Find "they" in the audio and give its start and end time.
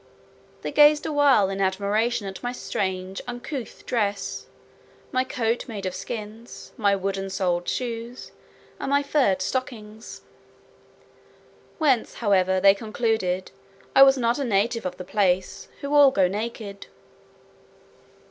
0.63-0.71, 12.59-12.73